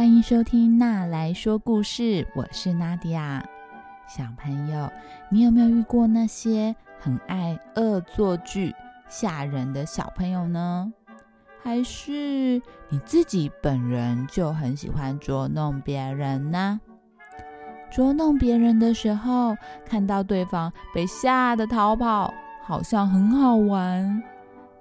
[0.00, 2.02] 欢迎收听《娜来说故事》，
[2.34, 3.44] 我是娜迪亚。
[4.08, 4.90] 小朋友，
[5.28, 8.74] 你有没有遇过那些很爱恶作剧、
[9.10, 10.90] 吓人的小朋友呢？
[11.62, 16.80] 还是你自己本人就很喜欢捉弄别人呢？
[17.90, 19.54] 捉弄别人的时候，
[19.84, 22.32] 看到对方被吓得逃跑，
[22.64, 24.22] 好像很好玩。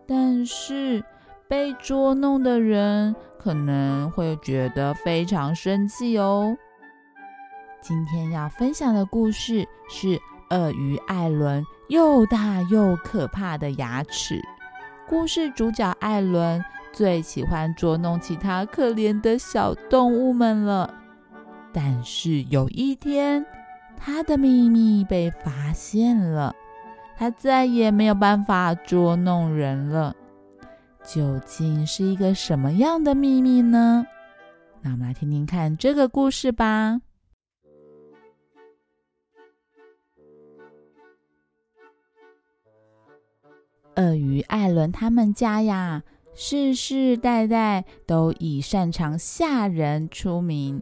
[0.07, 1.03] 但是
[1.49, 6.55] 被捉弄的人可能会觉得非常生气哦。
[7.81, 14.39] 今天要分享的故事是鳄鱼艾伦又大又可怕的牙齿。
[15.07, 16.63] 故事主角艾伦
[16.93, 20.93] 最喜欢捉弄其他可怜的小动物们了。
[21.73, 23.43] 但是有一天，
[23.97, 26.53] 他的秘密被发现了，
[27.17, 30.15] 他再也没有办法捉弄人了。
[31.11, 34.05] 究竟是一个什么样的秘密呢？
[34.83, 37.01] 那我们来听听看这个故事吧。
[43.95, 46.03] 鳄鱼艾伦他们家呀，
[46.35, 50.79] 世世代代都以擅长吓人出名。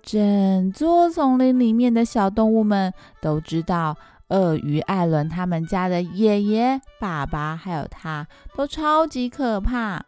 [0.00, 3.96] 整座丛林里面的小动物们都知道，
[4.30, 10.04] 鳄鱼艾伦他们家的爷爷、爸爸还有他都超级可怕、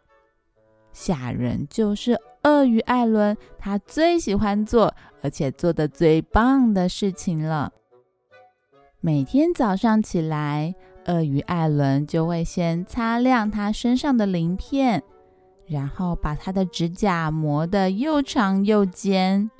[0.91, 7.71] 吓人，就是鳄鱼艾伦他最喜欢做而且做的最棒的事情了。
[8.99, 10.73] 每天早上起来。
[11.05, 15.03] 鳄鱼艾伦就会先擦亮他身上的鳞片，
[15.67, 19.51] 然后把他的指甲磨得又长又尖。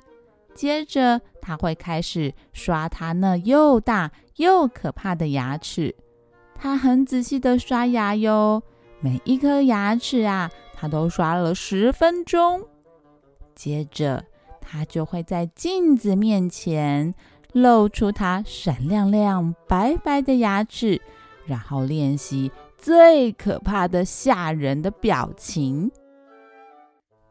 [0.54, 5.94] 接着，他会开始刷他那又大又可怕的牙齿。
[6.54, 8.62] 他很仔细的刷牙哟，
[9.00, 12.62] 每一颗牙齿啊，他都刷了十分钟。
[13.54, 14.24] 接着，
[14.60, 17.14] 他就会在镜子面前
[17.52, 21.00] 露出他闪亮亮白白的牙齿。
[21.46, 25.90] 然后练习最可怕的吓人的表情。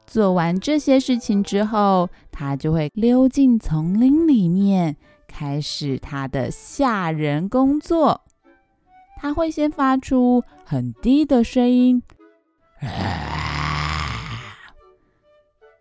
[0.06, 4.96] 做完这些事情之后，他就会溜进丛林里面，
[5.34, 8.22] 开始他的吓人工作。
[9.18, 12.04] 他会先发出很低的声音，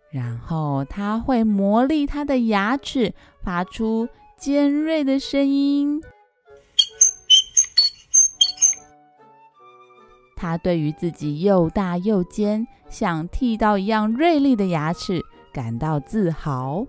[0.09, 6.01] 然后他会磨砺他的牙齿，发出尖锐的声音。
[10.35, 15.21] 他对于自己又大又尖，像剃刀一样锐利的牙齿
[15.51, 16.85] 感到自豪。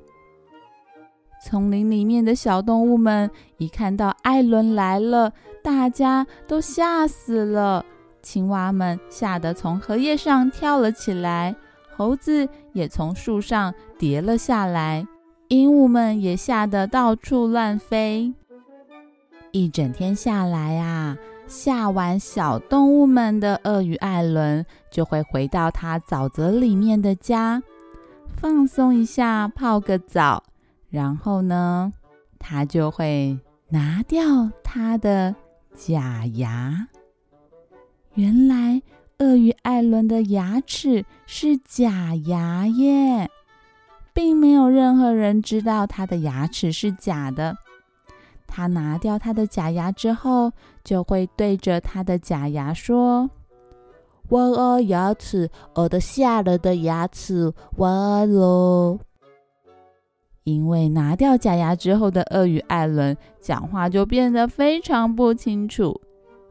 [1.45, 5.31] 丛林里面的小动物们一看到艾伦来了，
[5.63, 7.85] 大家都吓死了。
[8.23, 11.55] 青蛙们吓得从荷叶上跳了起来，
[11.95, 15.07] 猴子也从树上跌了下来，
[15.49, 18.33] 鹦鹉们也吓得到处乱飞。
[19.53, 21.19] 一整天下来啊！
[21.47, 27.63] 吓完小动物们的鳄鱼艾伦，就会回到他沼泽里面的家，
[28.35, 30.43] 放松一下，泡个澡。
[30.95, 31.93] 然后呢，
[32.39, 33.37] 他就会
[33.69, 34.23] 拿掉
[34.63, 35.35] 他的
[35.77, 36.87] 假牙。
[38.15, 38.81] 原来
[39.19, 43.29] 鳄鱼艾伦的牙齿是假牙耶，
[44.13, 47.57] 并没有任何人知道他的牙齿是假的。
[48.47, 50.53] 他拿掉他的假牙之后，
[50.85, 53.29] 就会对着他的假牙说
[54.31, 59.01] ：“晚安，牙齿，我的吓人的牙齿，晚安喽。”
[60.45, 66.01] 因为拿掉假牙之后的鳄鱼艾伦讲话就变得非常不清楚。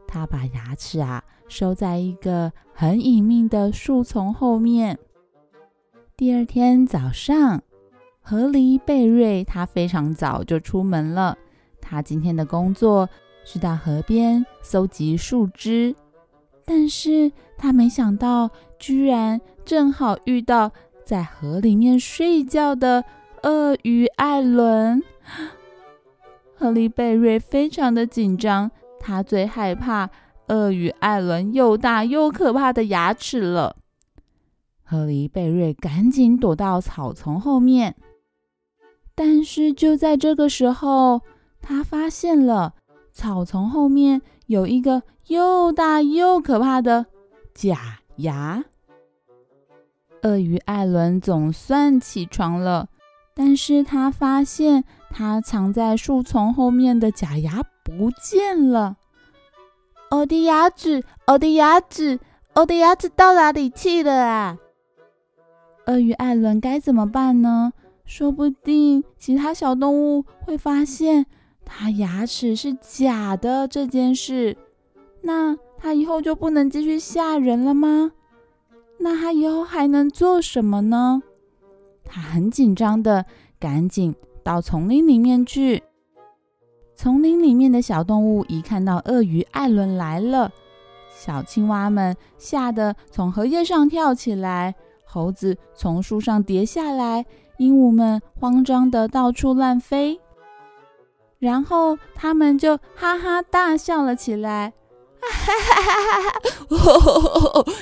[0.06, 4.98] 他把牙齿啊收在一个很隐秘的树丛后面。
[6.16, 7.62] 第二天早上，
[8.20, 11.36] 河狸贝瑞他非常早就出门了。
[11.80, 13.08] 他今天的工作
[13.44, 15.94] 是到河边搜集树枝，
[16.64, 20.72] 但是他没想到，居然正好遇到
[21.04, 23.04] 在河里面睡觉的
[23.44, 25.02] 鳄鱼艾伦。
[26.56, 30.10] 河狸贝瑞非常的紧张，他最害怕
[30.48, 33.76] 鳄鱼艾伦又大又可怕的牙齿了。
[34.82, 37.96] 河狸贝瑞赶紧躲到草丛后面，
[39.14, 41.20] 但是就在这个时候。
[41.66, 42.74] 他发现了
[43.10, 47.06] 草丛后面有一个又大又可怕的
[47.54, 48.62] 假牙。
[50.24, 52.90] 鳄鱼艾伦总算起床了，
[53.34, 58.96] 但是他发现他藏在树丛后面的假牙不见了。
[60.10, 62.20] 我的牙齿，我的牙齿，
[62.54, 64.58] 我的牙齿到哪里去了啊？
[65.86, 67.72] 鳄鱼艾伦该怎么办呢？
[68.04, 71.26] 说不定其他小动物会发现
[71.64, 74.56] 它牙齿是假的这件事，
[75.22, 78.12] 那它以后就不能继续吓人了吗？
[78.98, 81.22] 那它以后还能做什么呢？
[82.14, 83.26] 他很紧张的，
[83.58, 84.14] 赶紧
[84.44, 85.82] 到丛林里面去。
[86.94, 90.52] 丛林里面的小动物一看到鳄鱼艾伦来了，
[91.12, 97.26] 小青蛙们吓得从荷叶上跳起来，猴子从树上跌下来，
[97.58, 100.20] 鹦鹉们慌张的到处乱飞，
[101.40, 104.72] 然后他们就哈哈大笑了起来，
[105.20, 105.90] 哈哈哈
[106.22, 106.80] 哈
[107.50, 107.64] 哈！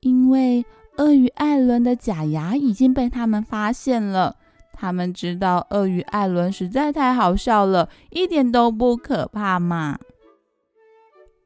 [0.00, 0.64] 因为
[1.00, 4.36] 鳄鱼艾伦的假牙已经被他们发现了。
[4.74, 9.98] 他们知道鳄鱼艾伦实在太好笑了，一点都不可怕嘛。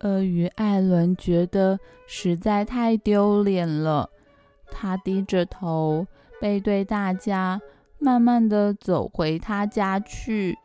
[0.01, 1.79] 鳄鱼艾伦觉得
[2.09, 4.11] 实在太丢脸了，
[4.73, 6.05] 他低着头，
[6.41, 7.61] 背对大家，
[8.01, 10.59] 慢慢的走回他家去。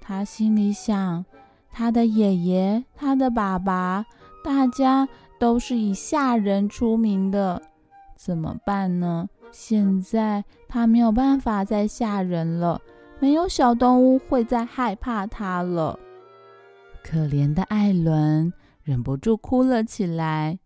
[0.00, 1.24] 他心里想：
[1.72, 4.06] 他的爷爷、他的爸爸，
[4.44, 5.08] 大家
[5.40, 7.60] 都是以吓人出名的，
[8.24, 9.28] 怎么办呢？
[9.52, 12.80] 现在他没有办法再吓人了，
[13.20, 15.98] 没有小动物会再害怕他了。
[17.02, 18.50] 可怜的艾伦
[18.82, 20.58] 忍不住哭了起来。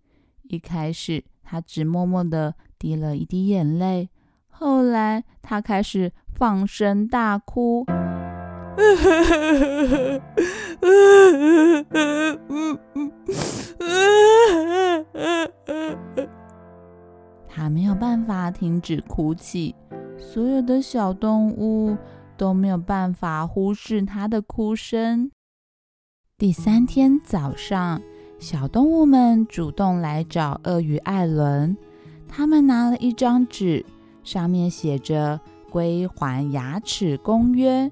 [0.45, 4.09] 一开始他只默默的滴了一滴眼泪，
[4.49, 7.85] 后来他开始放声大哭。
[17.59, 19.75] 他没有办法停止哭泣，
[20.17, 21.97] 所有的小动物
[22.37, 25.33] 都没有办法忽视他的哭声。
[26.39, 28.01] 第三天早上，
[28.39, 31.77] 小动物们主动来找鳄鱼艾伦，
[32.29, 33.85] 他们拿了一张纸，
[34.23, 37.87] 上面写着《归还牙齿公约》。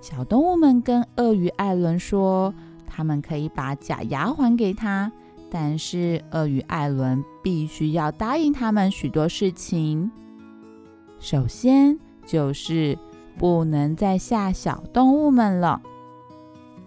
[0.00, 2.54] 小动物们跟鳄鱼艾伦说，
[2.86, 5.12] 他们可以把假牙还给他。
[5.50, 10.10] 但是鳄鱼艾伦必须要答应他们许多事情。
[11.18, 12.98] 首先就是
[13.38, 15.80] 不能再吓小动物们了。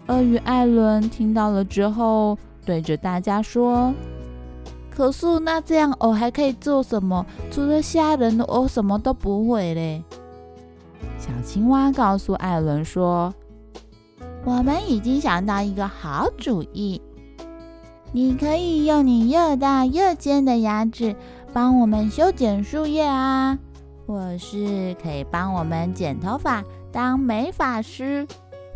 [0.07, 3.93] 鳄鱼艾伦听到了之后，对着大家说
[4.89, 7.25] ：“可是那这样我还可以做什么？
[7.49, 10.03] 除了吓人，我什么都不会嘞。”
[11.17, 13.33] 小青蛙告诉艾伦说
[14.45, 17.01] ：“我们已经想到一个好主意。”
[18.13, 21.15] 你可以用你又大又尖的牙齿
[21.53, 23.57] 帮我们修剪树叶啊，
[24.05, 26.61] 或是可以帮我们剪头发
[26.91, 28.27] 当美发师，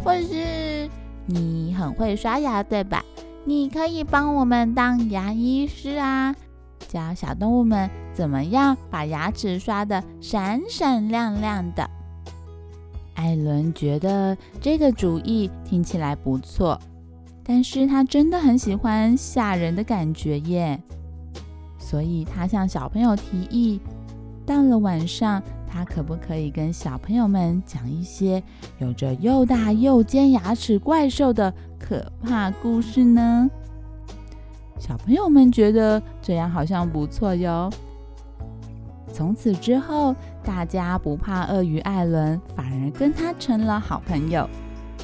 [0.04, 0.90] 或是
[1.26, 3.04] 你很会刷牙对吧？
[3.44, 6.34] 你可以帮我们当牙医师啊，
[6.88, 11.90] 教小动物们怎么样把牙齿刷得闪闪亮亮的。
[13.16, 16.80] 艾伦觉得这个主意听起来不错。
[17.48, 20.82] 但是他真的很喜欢吓人的感觉耶，
[21.78, 23.80] 所以他向小朋友提议，
[24.48, 28.42] 到了晚上，他可不可以跟小朋友们讲一些
[28.80, 33.48] 有着又大又尖牙齿怪兽的可怕故事呢？
[34.80, 37.70] 小朋友们觉得这样好像不错哟。
[39.14, 44.50] 从此之后，大家不怕鳄鱼艾伦，反而跟他成了好朋友。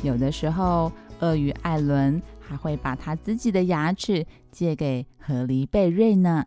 [0.02, 0.92] 有的时候。
[1.22, 6.46] 鳄鱼艾伦还会把他自己的牙齿借给河狸贝瑞呢。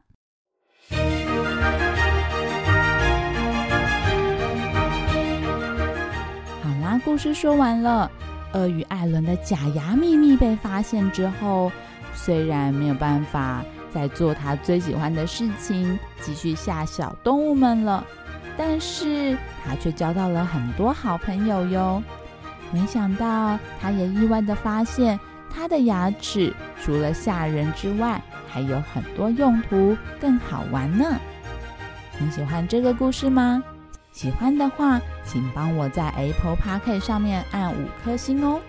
[6.63, 8.11] 好啦，故事说完了。
[8.53, 11.73] 鳄鱼艾伦的假牙秘密被发现之后，
[12.15, 18.05] 虽然没有办法再做他最喜欢的事情，继续吓小动物们了，
[18.57, 22.03] 但是他却交到了很多好朋友哟。
[22.75, 26.53] 没想到，他也意外的发现，他的牙齿
[26.83, 31.17] 除了吓人之外，还有很多用途，更好玩呢。
[32.19, 33.63] 你喜欢这个故事吗？
[34.11, 38.61] 喜欢的话，请帮我在 Apple Park 上面按五颗星哦。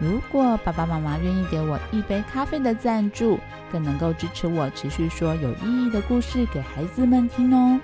[0.00, 3.38] 如果爸爸妈妈愿意给我一杯咖啡的赞助，
[3.70, 7.78] 更能够支持我持续说有意义的故事给孩子们听哦。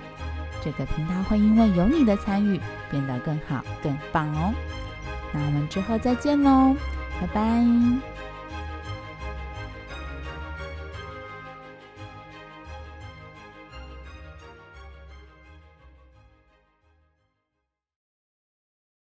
[0.63, 4.51] 这个频道会因为有你的参与，变得更好、更棒哦。
[5.33, 6.75] 那我们之后再见喽，
[7.19, 8.12] 拜拜。